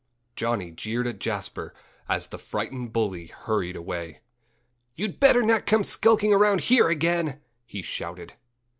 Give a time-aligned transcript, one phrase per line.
[0.35, 1.75] Johnnie jeered at Jasper
[2.09, 4.21] as the frightened bully hurried away.
[4.95, 8.33] "You'd better not come skulking around here again!" he shouted.